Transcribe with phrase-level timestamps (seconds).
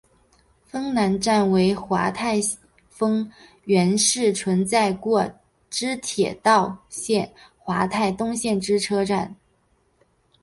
[0.65, 2.39] 丰南站为桦太
[2.89, 3.31] 丰
[3.65, 5.29] 原市存在过
[5.69, 7.29] 之铁道省
[7.67, 9.35] 桦太东线之车站。